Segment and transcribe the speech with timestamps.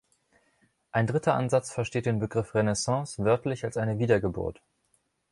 [0.91, 4.59] Ein dritter Ansatz versteht den Begriff „Renaissance“ wörtlich als eine „Wiedergeburt“.